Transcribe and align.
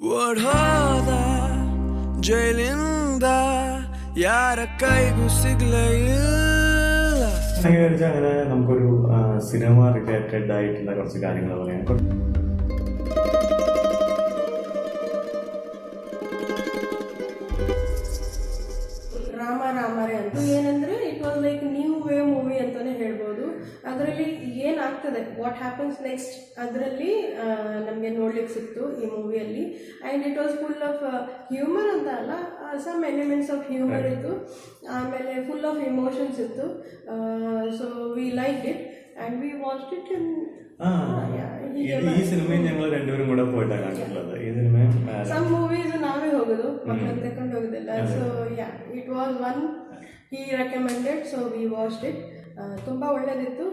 ಓಡೋದ 0.00 1.11
ಜೈಲಿಂದ 2.19 3.27
ಯಾರ 4.19 4.59
ಕೈಗೂ 4.79 5.27
ಸಿಗ್ಲೇ 5.37 5.85
ಇಲ್ಲ 5.99 7.23
അങ്ങനെ 7.59 7.83
വെച്ചാൽ 7.85 8.07
അങ്ങനെ 8.11 8.33
നമുക്കൊരു 8.49 8.87
ആ, 9.11 9.17
സിനിമ 9.49 9.77
റിലേറ്റഡ് 9.97 10.51
ആയിട്ടുള്ള 10.55 10.91
കുറച്ച് 10.93 11.19
കാര്യങ്ങൾ 11.19 11.53
പറയാം 11.61 11.81
കുറ- 11.85 12.07
ರಾಮ 19.37 19.61
ರಾಮರೇ 19.77 20.15
ಅಂತ 20.21 20.35
ಏನಂದ್ರೆ 20.55 20.95
ಇಟ್ 21.07 21.21
ವಾಸ್ 21.23 21.39
ಲೈಕ್ 21.43 21.63
ಏನಾಗ್ತದೆ 24.90 25.20
ವಾಟ್ 25.38 25.58
ಹ್ಯಾಪನ್ಸ್ 25.60 25.98
ನೆಕ್ಸ್ಟ್ 26.04 26.34
ಅದರಲ್ಲಿ 26.62 27.10
ನಮಗೆ 27.86 28.10
ನೋಡ್ಲಿಕ್ಕೆ 28.16 28.52
ಸಿಕ್ತು 28.54 28.82
ಈ 28.96 29.08
ಮೂವಿಯಲ್ಲಿ 29.14 29.64
and 30.02 30.24
it 30.28 30.38
was 30.40 30.54
full 30.60 30.82
of 30.86 31.02
humour 31.50 31.88
ಅಂತ 31.92 32.08
ಅಲ್ಲ 32.18 32.32
ಸಮ್ 32.84 33.02
ಎಲಿಮೆಂಟ್ಸ್ 33.10 33.50
ಆಫ್ 33.54 33.64
ಹ್ಯೂಮರ್ 33.70 34.06
ಇತ್ತು 34.12 34.32
ಆಮೇಲೆ 34.96 35.34
ಫುಲ್ 35.48 35.66
ಆಫ್ 35.66 35.80
ಇಮೋಷನ್ಸ್ 35.88 36.38
ಇತ್ತು 36.46 36.66
so 37.78 37.86
we 38.16 38.26
like 38.40 38.64
it 38.66 38.82
and 39.16 39.36
we 39.42 39.52
watch 39.62 39.92
it 39.96 40.10
ആ 40.80 40.88
ഇത് 41.82 42.06
ഈ 42.12 42.22
സിനിമയും 42.28 42.62
ഞങ്ങൾ 42.66 42.86
രണ്ടുപേരും 42.94 43.26
കൂടെ 43.30 43.44
പോയിട്ടാണ് 43.52 43.82
കണ്ടിട്ടുള്ളത് 43.86 44.34
ഈ 44.38 44.48
സിനിമയും 44.56 44.90
ആ, 45.08 45.22
ಸಮ್ 45.30 45.46
ಮೂವೀಸ್ 45.52 45.94
ನಾವೇ 46.04 46.28
ಹೋಗೋದು 46.34 46.68
ಮಕ್ಕಳನ್ನ 46.88 47.20
ತಕೊಂಡು 47.26 47.52
ಹೋಗೋದಿಲ್ಲ 47.56 47.90
so 48.12 48.22
yeah 48.58 48.68
it 48.96 49.10
was 49.14 49.36
one 49.48 49.62
he 50.32 50.40
recommended 50.60 51.22
so 51.30 51.38
we 51.54 51.64
watched 51.74 52.04
it 52.10 52.20
ತುಂಬ 52.86 53.02
ಒಳ್ಳೇದಿತ್ತು 53.16 53.64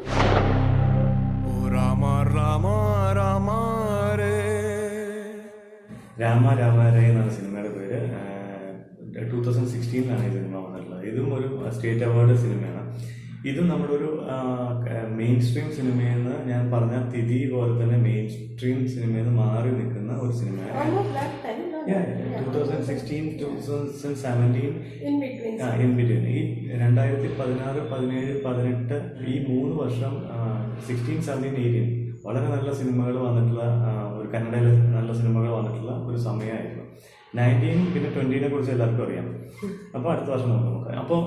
രാമ 6.21 6.53
രാമാരായ 6.61 7.09
എന്നാണ് 7.11 7.33
സിനിമയുടെ 7.35 7.71
പേര്. 7.75 7.99
ടൂ 9.31 9.37
തൗസൻഡ് 9.45 9.71
സിക്സ്റ്റീനിലാണ് 9.75 10.25
ഈ 10.29 10.31
സിനിമ 10.37 10.55
വന്നിട്ടുള്ളത്. 10.65 11.03
ഇതും 11.11 11.29
ഒരു 11.37 11.48
സ്റ്റേറ്റ് 11.75 12.05
അവാർഡ് 12.06 12.34
സിനിമയാണ്. 12.45 12.83
ഇതും 13.51 13.67
നമ്മളൊരു 13.73 14.09
മെയിൻ 15.19 15.37
സ്ട്രീം 15.47 15.69
സിനിമയെന്ന് 15.77 16.34
ഞാൻ 16.51 16.62
പറഞ്ഞ 16.73 16.95
തിഥി 17.12 17.39
പോലെ 17.53 17.75
തന്നെ 17.81 17.98
മെയിൻ 18.07 18.25
സ്ട്രീം 18.33 18.81
സിനിമയിൽ 18.95 19.29
മാറി 19.39 19.70
നിൽക്കുന്ന 19.77 20.12
ഒരു 20.25 20.33
സിനിമയാണ്. 20.41 20.81
Two 22.41 22.47
thousand 22.57 22.87
sixteen 22.91 23.25
two 23.42 23.51
thousand 23.69 24.19
seventeen 24.25 24.73
in 25.85 25.92
between 26.01 26.27
ഈ 26.35 26.41
രണ്ടായിരത്തി 26.83 27.31
പതിനാറ് 27.41 27.83
പതിനേഴ് 27.92 28.35
പതിനെട്ട് 28.47 28.98
ഈ 29.31 29.37
മൂന്ന് 29.48 29.77
വർഷം 29.85 30.14
സിക്സ്റ്റീൻ 30.89 31.20
സെവന്റീൻ 31.29 31.57
എയ്റ്റീൻ 31.64 31.89
വളരെ 32.27 32.47
നല്ല 32.55 32.70
സിനിമകൾ 32.79 33.14
വന്നിട്ടുള്ള 33.27 33.64
ഒരു 36.11 36.20
സമയമായിരുന്നു. 36.28 36.84
നയന്റീൻ 37.39 37.78
പിന്നെ 37.95 38.09
ട്വന്റീനെ 38.14 38.48
കുറിച്ച് 38.53 38.73
എല്ലാവർക്കും 38.75 39.05
അറിയാം. 39.06 39.27
അപ്പോൾ 39.97 40.09
അടുത്ത 40.12 40.28
വർഷം 40.34 40.51
നോക്കാം 40.53 40.98
അപ്പോൾ 41.03 41.20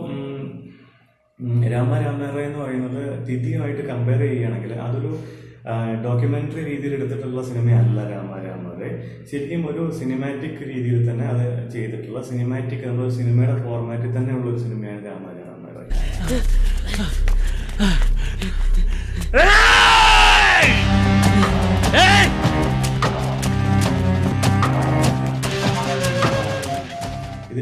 രാമ 1.74 1.92
രാമേറ 2.04 2.36
എന്ന് 2.48 2.60
പറയുന്നത് 2.64 3.02
തിഥിയുമായിട്ട് 3.28 3.84
കമ്പയർ 3.92 4.22
ചെയ്യുകയാണെങ്കിൽ 4.24 4.74
അതൊരു 4.88 5.12
ഡോക്യുമെന്ററി 6.06 6.62
രീതിയിൽ 6.70 6.94
എടുത്തിട്ടുള്ള 6.98 7.42
സിനിമയല്ല 7.50 8.00
രാമ 8.12 8.32
രാമേറെ. 8.46 8.90
ശരിക്കും 9.32 9.64
ഒരു 9.72 9.84
സിനിമാറ്റിക് 10.00 10.62
രീതിയിൽ 10.72 11.00
തന്നെ 11.10 11.26
അത് 11.34 11.46
ചെയ്തിട്ടുള്ള 11.76 12.22
സിനിമാറ്റിക് 12.30 12.86
എന്നുള്ള 12.92 13.12
സിനിമയുടെ 13.20 13.58
ഫോർമാറ്റിൽ 13.66 14.14
തന്നെയുള്ള 14.18 14.48
ഒരു 14.54 14.62
സിനിമയാണ് 14.66 15.02
രാമ 15.10 15.26
രാമേറെ. 15.42 15.86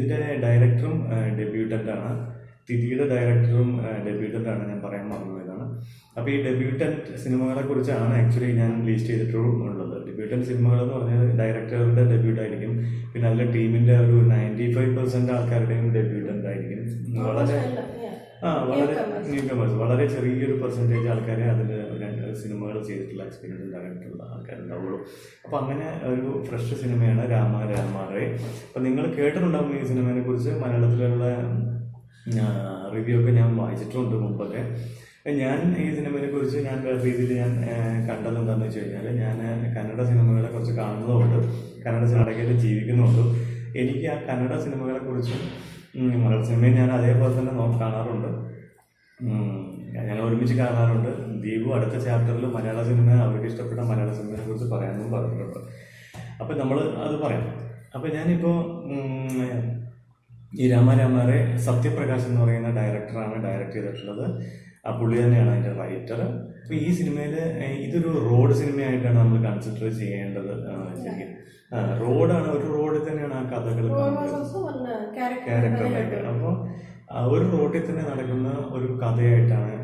ഇതിന്റെ 0.00 0.18
ഡയറക്ടറും 0.44 0.98
ഡെബ്യൂട്ടന്റാണ് 1.38 2.12
തിഥിയുടെ 2.68 3.04
ഡയറക്ടറും 3.12 3.70
ഡെബ്യൂട്ടന്റാണ് 4.06 4.62
ഞാൻ 4.70 4.78
പറയാൻ 4.84 5.04
മറന്നുപോയതാണ്. 5.12 5.64
അപ്പോൾ 6.16 6.30
ഈ 6.34 6.36
ഡെബ്യൂട്ടന്റ് 6.46 7.18
സിനിമകളെ 7.22 7.62
കുറിച്ചാണ് 7.68 8.12
ആക്ച്വലി 8.20 8.50
ഞാൻ 8.60 8.72
ലിസ്റ്റ് 8.88 9.10
ചെയ്തിട്ടുള്ളത്. 9.10 9.96
ഡെബ്യൂട്ടൻ 10.06 10.40
സിനിമകൾ 10.48 10.80
എന്ന് 10.82 10.94
പറഞ്ഞാൽ 10.96 11.24
ഡയറക്ടറുടെ 11.40 12.04
ഡെബ്യൂട്ട് 12.12 12.40
ആയിരിക്കും. 12.44 12.72
പിന്നെ 13.12 13.26
അതിലെ 13.30 13.46
ടീമിന്റെ 13.56 13.94
ഒരു 14.04 14.16
നയന്റി 14.32 14.66
ഫൈവ് 14.76 14.92
പെർസെന്റ് 14.98 15.32
ആൾക്കാരുടെയും 15.36 15.88
ഡെബ്യൂട്ടന്റ് 15.98 16.48
ആയിരിക്കും. 16.52 16.82
വളരെ 17.28 17.58
ആ 18.46 18.50
വളരെ 19.82 20.04
ചെറിയൊരു 20.14 20.54
പെർസെന്റേജ് 20.62 21.08
ആൾക്കാരെ 21.08 21.44
അതിൽ 21.52 21.70
രണ്ട് 22.02 22.22
സിനിമകൾ 22.42 22.76
ചെയ്തിട്ടുള്ള 22.88 23.22
എക്സ്പീരിയൻസ് 23.24 23.64
ഉണ്ടായിട്ടുള്ള 23.64 24.22
ആൾക്കാരുണ്ടാവുള്ളൂ 24.34 24.98
അപ്പം 25.44 25.58
അങ്ങനെ 25.58 25.88
ഒരു 26.12 26.44
ഫ്രഷ് 26.48 26.74
സിനിമയാണ് 26.82 27.30
രാമ 27.30 27.60
രാമാറേ. 27.72 28.24
അപ്പം 28.68 28.82
നിങ്ങൾ 28.84 29.04
കേട്ടിട്ടുണ്ടാവും 29.18 29.72
ഈ 29.80 29.82
സിനിമയെ 29.84 30.22
കുറിച്ച്. 30.22 30.50
മലയാളത്തിലുള്ള 30.62 31.26
റിവ്യൂ 32.94 33.20
ഒക്കെ 33.20 33.30
ഞാൻ 33.30 33.56
വായിച്ചിട്ടുണ്ട് 33.56 34.16
മുമ്പൊക്കെ. 34.16 34.62
ഞാൻ 35.40 35.58
ഈ 35.82 35.86
സിനിമയെ 35.96 36.28
കുറിച്ച് 36.30 36.58
ഞാൻ 36.58 36.76
വേറെ 36.84 36.98
രീതിയിൽ 37.04 37.32
ഞാൻ 37.38 37.52
കണ്ടത് 38.08 38.38
എന്താണെന്ന് 38.38 38.66
വെച്ച് 38.66 38.80
കഴിഞ്ഞാൽ 38.80 39.06
ഞാൻ 39.22 39.36
കന്നഡ 39.76 40.00
സിനിമകളെ 40.02 40.48
കുറിച്ച് 40.48 40.72
കാണുന്നതുകൊണ്ട് 40.72 41.38
കന്നഡ 41.84 42.04
സിനിമയിൽ 42.04 42.56
ജീവിക്കുന്നതുകൊണ്ട് 42.58 43.24
എനിക്ക് 43.78 44.06
ആ 44.06 44.16
കന്നഡ 44.28 44.54
സിനിമകളെ 44.60 44.98
കുറിച്ചും 44.98 45.42
മലയാള 45.98 46.42
സിനിമയും 46.48 46.74
ഞാൻ 46.80 46.90
അതേപോലെ 46.96 47.32
തന്നെ 47.38 47.52
നോക്കി 47.60 47.78
കാണാറുണ്ട്. 47.80 48.28
ഞാൻ 49.94 50.18
ഒരുമിച്ച് 50.26 50.54
കാണാറുണ്ട്. 50.60 51.10
ദീപു 51.44 51.68
അടുത്ത 51.76 51.96
ചാപ്റ്ററിൽ 52.04 52.46
മലയാള 52.56 52.80
സിനിമ 52.90 53.08
അവർക്ക് 53.24 53.48
ഇഷ്ടപ്പെട്ട 53.50 53.80
മലയാള 53.90 54.10
സിനിമയെ 54.18 54.42
കുറിച്ച് 54.46 54.68
പറയാമെന്നും 54.74 55.10
പറഞ്ഞിട്ടുണ്ട്. 55.14 55.60
അപ്പം 56.40 56.54
നമ്മൾ 56.60 56.78
അത് 57.06 57.16
പറയാം. 57.24 57.46
അപ്പം 57.94 58.08
ഞാനിപ്പോൾ 58.16 58.56
ഈ 60.62 60.64
രാമാരാമാരെ 60.72 61.38
സത്യപ്രകാശ് 61.66 62.26
എന്ന് 62.28 62.40
പറയുന്ന 62.44 62.70
ഡയറക്ടറാണ് 62.78 63.36
ഡയറക്റ്റ് 63.46 63.76
ചെയ്തിട്ടുള്ളത്. 63.76 64.24
ആ 64.86 64.90
പുള്ളി 64.98 65.16
തന്നെയാണ് 65.22 65.50
അതിന്റെ 65.50 65.72
റൈറ്റർ 65.80 66.20
അപ്പോൾ 66.22 66.76
ഈ 66.86 66.90
സിനിമയിൽ 66.98 67.34
ഇതൊരു 67.86 68.10
റോഡ് 68.28 68.54
സിനിമയായിട്ടാണ് 68.60 69.18
നമ്മൾ 69.18 69.38
കൺസിഡർ 69.46 69.86
ചെയ്യേണ്ടത് 70.00 70.52
റോഡാണ് 72.02 72.48
ഒരു 72.56 72.66
റോഡിൽ 72.76 73.02
തന്നെയാണ് 73.08 73.34
ആ 73.40 73.42
കഥകൾ 73.50 73.84
ക്യാരക്ടറിലേക്ക് 75.46 76.18
അപ്പോൾ 76.30 76.54
ഒരു 77.34 77.44
റോഡിൽ 77.52 77.82
തന്നെ 77.86 78.02
നടക്കുന്ന 78.10 78.48
ഒരു 78.76 78.88
കഥയായിട്ടാണ് 79.02 79.76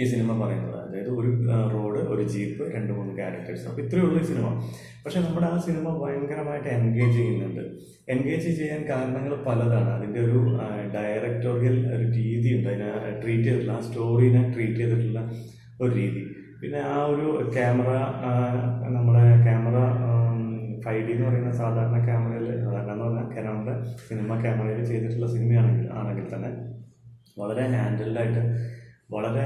ഈ 0.00 0.04
സിനിമ 0.12 0.30
പറയുന്നത്. 0.42 0.78
അതായത് 0.84 1.10
ഒരു 1.20 1.30
റോഡ് 1.74 2.00
ഒരു 2.12 2.22
ജീപ്പ് 2.32 2.64
രണ്ട് 2.74 2.92
മൂന്ന് 2.92 3.12
ക്യാരക്ടേഴ്സ് 3.18 3.66
അപ്പോൾ 3.70 3.82
ഇത്രയേ 3.84 4.04
ഉള്ളൂ 4.06 4.18
ഈ 4.22 4.26
സിനിമ. 4.30 4.46
പക്ഷെ 5.04 5.18
നമ്മുടെ 5.20 5.46
ആ 5.46 5.56
സിനിമ 5.66 5.86
ഭയങ്കരമായിട്ട് 6.02 6.68
എൻഗേജ് 6.68 7.16
ചെയ്യുന്നുണ്ട്. 7.18 7.62
എൻഗേജ് 8.14 8.50
ചെയ്യാൻ 8.60 8.80
കാരണങ്ങൾ 8.90 9.34
പലതാണ്. 9.48 9.90
അതിന്റെ 9.96 10.20
ഒരു 10.20 10.40
ഡയറക്ടോറിയൽ 10.94 11.76
ഒരു 11.96 12.06
രീതി 12.18 12.50
ഉണ്ട്. 12.56 12.68
അതിനെ 12.68 12.90
ട്രീറ്റ് 13.22 13.46
ചെയ്തിട്ടുള്ള 13.48 13.76
ആ 13.78 13.82
സ്റ്റോറീനെ 13.88 14.42
ട്രീറ്റ് 14.54 14.80
ചെയ്തിട്ടുള്ള 14.82 15.22
ഒരു 15.82 15.92
രീതി. 16.00 16.22
പിന്നെ 16.60 16.80
ആ 16.94 16.96
ഒരു 17.12 17.28
ക്യാമറ 17.56 17.90
നമ്മുടെ 18.96 19.24
ക്യാമറ 19.46 19.76
ഫൈവ് 20.84 21.02
ഡി 21.06 21.12
എന്ന് 21.14 21.26
പറയുന്ന 21.26 21.52
സാധാരണ 21.58 21.98
ക്യാമറയിൽ 22.06 22.46
സാധാരണ 22.64 22.90
എന്ന് 22.92 23.04
പറഞ്ഞാൽ 23.06 23.26
ക്യാമറയുടെ 23.34 23.74
സിനിമ 24.06 24.40
ക്യാമറയിൽ 24.42 24.82
ചെയ്തിട്ടുള്ള 24.90 25.28
സിനിമയാണെങ്കിൽ 25.34 25.86
ആണെങ്കിൽ 25.98 26.26
തന്നെ 26.34 26.50
വളരെ 27.36 27.64
ഹാൻഡിൽഡായിട്ട് 27.74 28.42
വളരെ 29.10 29.44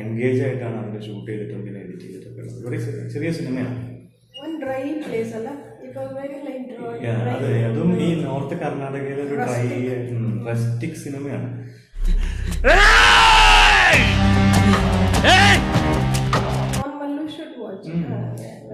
എൻഗേജ് 0.00 0.40
ആയിട്ടാണ് 0.44 0.76
അവർ 0.82 1.00
ഷൂട്ട് 1.06 1.28
ചെയ്തിട്ടും 1.30 1.62
പിന്നെ 1.64 1.80
എഡിറ്റ് 1.80 2.04
ചെയ്തിട്ടൊക്കെ 2.04 2.40
ഉള്ളത്. 2.42 2.66
ഒരു 2.68 2.76
ചെറിയ 3.12 3.30
സിനിമയാണ് 3.38 3.76
അതെ 7.32 7.52
അതും 7.68 7.90
ഈ 8.00 8.08
നോർത്ത് 8.22 8.56
കർണാടകയിലെ 8.60 9.22
ഒരു 9.24 9.36
ഡ്രൈ 9.42 9.64
റെസ്റ്റിക് 10.48 11.00
സിനിമയാണ് 11.04 11.50
Hey! 15.22 15.99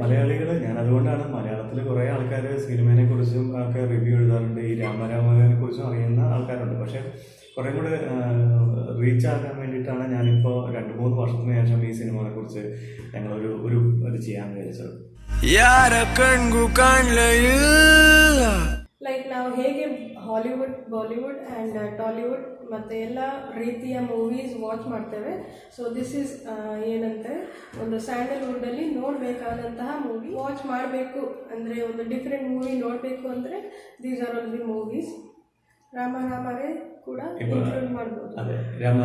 മലയാളികൾ 0.01 0.59
ഞാൻ 0.65 0.79
അതുകൊണ്ടാണ് 0.79 1.33
മലയാളത്തിൽ 1.35 1.85
കുറേ 1.85 2.09
ആൾക്കാർ 2.09 2.59
സിനിമയെ 2.67 3.11
കുറിച്ചും 3.11 3.47
ഒക്കെ 3.63 3.81
റിവ്യൂ 3.81 4.19
എഴുതാറുണ്ട്. 4.19 4.61
ഈ 4.61 4.81
രാമരാമനെ 4.81 5.61
കുറിച്ചും 5.61 5.89
അറിയുന്ന 5.89 6.21
ആൾക്കാരുണ്ട്. 6.21 6.81
പക്ഷെ 6.81 7.13
കുറേ 7.57 7.71
കൂടെ 7.71 7.91
റീച്ച് 9.03 9.27
ആക്കാൻ 9.27 9.61
വേണ്ടിയിട്ടാണ് 9.61 10.15
ഞാനിപ്പോ 10.15 10.71
രണ്ട് 10.75 10.99
മൂന്ന് 10.99 11.17
വർഷത്തിന് 11.17 11.67
ശേഷം 11.67 11.89
ഈ 11.89 11.93
സിനിമയെ 11.93 12.31
കുറിച്ച് 12.31 12.63
ഞങ്ങൾ 13.15 13.33
ഒരു 13.67 14.07
ഇത് 14.09 14.21
ചെയ്യാൻ 14.21 14.55
വിചാരിച്ചത്. 14.55 14.95
Like 19.03 19.25
now 19.31 19.45
Hollywood 20.27 20.91
Bollywood 20.91 21.43
and 21.59 21.99
Tollywood 21.99 22.56
ಮತ್ತೆ 22.73 22.95
ಎಲ್ಲ 23.07 23.21
ರೀತಿಯ 23.63 23.97
ಮೂವೀಸ್ 24.13 24.53
ವಾಚ್ 24.65 24.87
ಮಾಡ್ತೇವೆ. 24.93 25.33
ಸೊ 25.77 25.83
ದಿಸ್ 25.97 26.13
ಈಸ್ 26.21 26.33
ಏನಂತೆ 26.93 27.33
ಒಂದು 27.83 27.99
ಸ್ಯಾಂಡಲ್ವುಡ್ಡಲ್ಲಿ 28.07 28.85
ನೋಡಬೇಕಾದಂತಹ 29.01 29.91
ಮೂವಿ 30.07 30.31
ವಾಚ್ 30.41 30.65
ಮಾಡಬೇಕು 30.73 31.23
ಅಂದರೆ 31.55 31.77
ಒಂದು 31.89 32.05
ಡಿಫ್ರೆಂಟ್ 32.13 32.47
ಮೂವಿ 32.55 32.73
ನೋಡಬೇಕು 32.85 33.27
ಅಂದರೆ 33.37 33.59
these 34.05 34.23
are 34.27 34.37
all 34.41 34.51
the 34.57 34.63
movies 34.73 35.13
Rama 35.93 36.17
Ramare 36.31 36.71
ಕೂಡ 37.07 37.21
ಇನ್ಕ್ಲೂಡ್ 37.43 37.93
ಮಾಡ್ಬೋದು. 37.99 38.33
ರಾಮ 38.85 39.01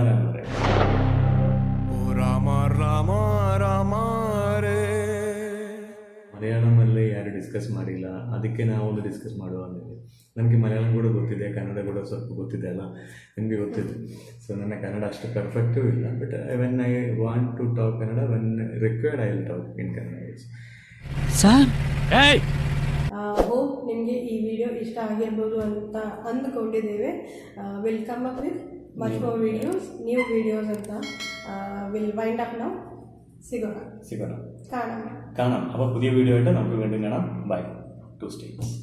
ರಾಮ 2.22 2.48
ರಾಮ 2.81 3.12
ರಾಮ 3.64 3.94
ರೇ. 4.66 4.80
ಮಲಯಾಳಂ 6.34 6.70
ಡಿಸ್ಕಸ್ 7.42 7.70
ಮಾಡಿಲ್ಲ. 7.78 8.08
ಅದಕ್ಕೆ 8.38 8.64
ನಾವು 8.72 8.86
ಒಂದು 8.92 9.04
ಡಿಸ್ಕಸ್ 9.10 9.38
ಮಾಡುವ 9.44 9.62
ಅಂದಿದ್ವಿ 9.68 9.98
ನನಗೆ 10.38 10.58
ಮಲಯಾಳಂ 10.64 10.92
ಕೂಡ 10.98 11.08
ಗೊತ್ತಿದೆ 11.16 11.48
ಕನ್ನಡ 11.56 11.80
ಕೂಡ 11.88 12.00
ಸ್ವಲ್ಪ 12.10 12.30
ಗೊತ್ತಿದೆ 12.42 12.68
ಅಲ್ಲ? 12.74 12.84
ನಿಮಗೆ 13.38 13.58
ಗೊತ್ತಿದೆ. 13.64 13.96
ಸೊ 14.44 14.50
ನನ್ನ 14.60 14.74
ಕನ್ನಡ 14.84 15.04
ಅಷ್ಟು 15.12 15.28
ಪರ್ಫೆಕ್ಟೂ 15.38 15.82
ಇಲ್ಲ. 15.94 16.06
But 16.22 16.36
when 16.62 16.78
I 16.88 16.92
want 17.24 17.52
to 17.60 17.66
talk 17.80 17.96
Kannada 18.02 18.24
when 18.34 18.52
required 18.86 19.22
I 19.26 19.30
will 19.32 19.48
talk 19.52 19.68
in 19.84 19.92
Kannada 19.98 20.18
sir? 21.42 21.68
Hope 23.48 23.76
ನಿಮಗೆ 23.90 24.16
ಈ 24.32 24.36
ವಿಡಿಯೋ 24.48 24.70
ಇಷ್ಟ 24.84 24.98
ಆಗಿರ್ಬೋದು 25.10 25.58
ಅಂತ 25.66 25.98
ಅಂದ್ಕೊಂಡಿದ್ದೇವೆ. 26.30 27.12
Welcome 27.88 28.24
up 28.30 28.40
with 28.46 28.62
much 29.02 29.18
more 29.24 29.40
videos 29.48 29.88
new 30.08 30.20
videos 30.36 30.70
ಅಂತ. 30.78 30.92
ವಿಲ್ 31.94 32.14
ವೈಂಡ್ 32.20 32.42
ಅಪ್ 32.46 32.56
ನಾವು 32.62 32.76
സിഗോണ. 33.50 34.32
കാണാം. 35.40 35.72
അപ്പൊ 35.72 35.94
പുതിയ 35.94 36.10
വീഡിയോ 36.10 36.36
ആയിട്ട് 36.36 36.52
നമുക്ക് 36.52 36.76
വീണ്ടും 36.76 37.04
കാണാം. 37.04 37.50
By 37.50 37.62
two 38.22 38.28
States 38.30 38.78